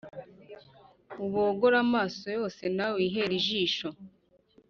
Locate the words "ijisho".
3.41-3.89